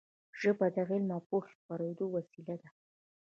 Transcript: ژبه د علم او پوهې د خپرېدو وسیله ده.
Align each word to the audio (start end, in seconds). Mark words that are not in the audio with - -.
ژبه 0.39 0.67
د 0.75 0.77
علم 0.89 1.09
او 1.15 1.21
پوهې 1.29 1.51
د 1.55 1.55
خپرېدو 1.61 2.05
وسیله 2.15 2.55
ده. 2.61 2.69